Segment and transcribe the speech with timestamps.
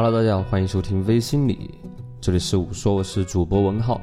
[0.00, 1.72] Hello，大家好，欢迎收听微心理，
[2.20, 4.00] 这里是我说我是主播文浩。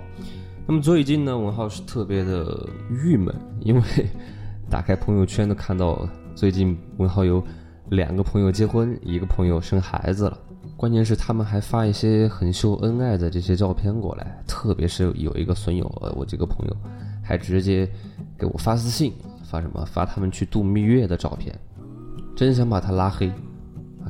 [0.67, 3.81] 那么最近呢，文浩是特别的郁闷，因为
[4.70, 6.05] 打开朋友圈都看到
[6.36, 7.42] 最近文浩有
[7.92, 10.38] 两个朋友结婚，一个朋友生孩子了。
[10.76, 16.75] 关键是他们还发一些很秀恩爱的这些照片过来，特别是有一个损友，呃，我这个朋友
[17.23, 17.89] 还直接
[18.38, 19.14] 给我发私信，
[19.46, 19.86] 发什么？
[19.86, 21.57] 发他们去度蜜月的照片，
[22.36, 23.32] 真想把他拉黑，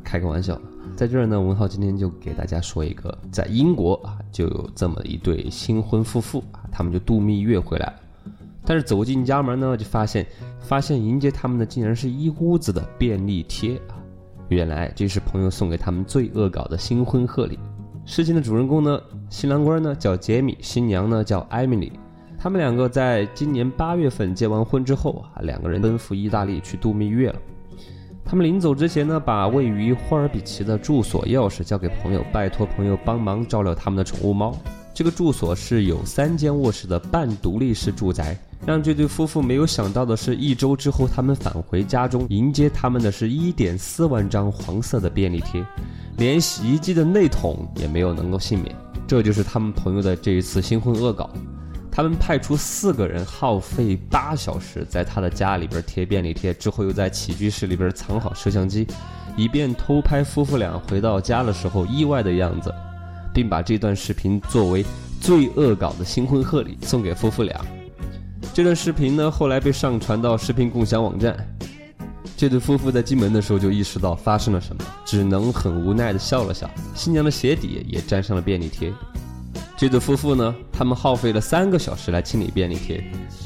[0.03, 0.59] 开个玩笑。
[0.95, 7.93] 在这儿呢，文浩今天就给大家说一个，在英国啊，就有这么一对新婚夫妇啊，他们就度蜜月回来了，
[8.65, 10.25] 但是走进家门呢，就发现，
[10.61, 13.99] 发现迎接他们的竟然是一屋子的便利贴啊，
[14.47, 17.59] 原来这是朋友送给他们最恶搞的新婚贺礼。
[18.05, 18.97] 事情的主人公呢，
[19.29, 21.91] 新郎官呢叫杰米，新娘呢叫艾米丽，
[22.39, 27.39] 他们两个在今年八月份结完婚之后啊，两个人奔赴意大利去度蜜月了。
[28.27, 34.57] 他们临走之前呢，把位于霍尔比奇的住所钥匙交给朋友，拜托朋友帮忙照料他们的宠物猫。
[34.95, 38.35] 这个住所是有三间卧室的半独立式住宅。
[38.65, 45.63] 让这对夫妇没有想到的是，一周之后他们返回家中，迎接他们的是一点四万张黄色的便利贴，
[46.17, 48.75] 连洗衣机的内桶也没有能够幸免。
[49.05, 51.29] 这就是他们朋友的这一次新婚恶搞。
[51.95, 58.85] 他们派出四个人，耗费八小时，在他的家里边贴便利贴，之后又在起居室里边藏好摄像机，
[59.37, 62.69] 以便偷拍夫妇俩回到家的时候意外的样子，
[63.33, 64.85] 并把这段视频作为
[65.21, 67.65] 最恶搞的新婚贺礼送给夫妇俩。
[68.53, 71.33] 这段视频呢，后来被上传到视频共享网站。
[72.35, 76.69] 这对夫妇在进门的时候就意识到发生了什么，只能很无奈地笑了笑。
[76.93, 78.91] 新娘的鞋底也沾上了便利贴。
[79.77, 83.03] 这对夫妇呢，他们耗费了三个小时来清理便利贴。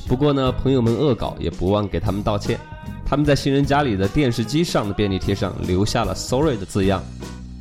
[0.08, 2.60] 不过呢，朋友们恶搞也不忘给他们道歉。
[3.04, 7.04] 他们在新人家里的电视机上的便利贴上留下了 “sorry” 的字样。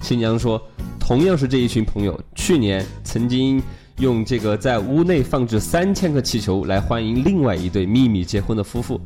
[0.03, 0.61] 新娘说，
[1.01, 3.63] 同样是这一群朋友，去年曾经
[4.01, 9.01] 用这个在屋内放置三千个气球来欢迎另外一对秘密结婚的夫妇。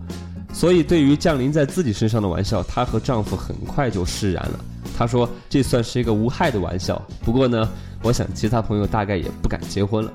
[0.52, 4.64] 所以，对于降临在自己身上的玩笑，她和丈夫很快就释然了。
[4.96, 7.00] 她说，这算是一个无害的玩笑。
[7.24, 7.68] 不过呢。
[8.04, 10.12] 我想其他朋友大概也不敢结婚了，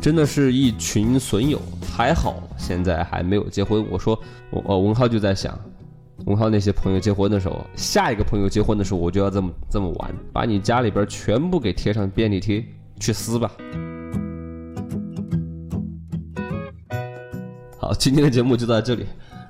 [0.00, 1.60] 真的是一群损友。
[1.82, 3.86] 还好现在还没有结婚。
[3.90, 5.54] 我说我呃文浩就在想，
[6.24, 12.64] 文浩那些朋友结婚的时候，下一个朋友结婚的时候，我就要这么这么玩，把你家里边全部给贴上便利贴，
[12.98, 13.52] 去撕吧。
[17.78, 19.04] 好，今天的节目就到这里。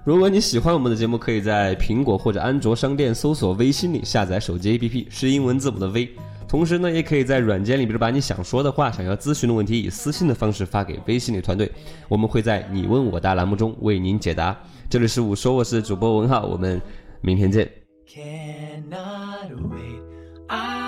[0.05, 6.11] 如果你喜欢我们的节目，可以在苹果或者安卓商店搜索“微心理”，下载手机 APP，是英文字母的 V。
[6.47, 11.73] 同时呢，也可以在软件里边把你想说的话、想要咨询的问题，以私信的方式发给微信里团队，
[12.07, 14.55] 我们会在你问我答栏目中为您解答。
[14.91, 16.79] 这里是我说我是主播文浩，我们
[17.23, 17.67] 明天见。
[18.07, 20.84] Cannot wait,